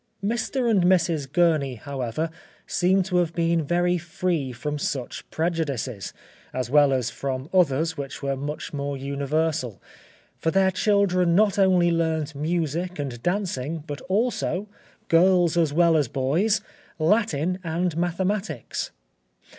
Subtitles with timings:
[0.23, 0.67] Mr.
[0.67, 1.31] and Mrs.
[1.31, 2.31] Gurney, however,
[2.65, 6.11] seem to have been very free from such prejudices,
[6.53, 9.79] as well as from others which were much more universal,
[10.39, 17.59] for their children not only learnt music and dancing, but also—girls as well as boys—Latin
[17.63, 18.89] and mathematics.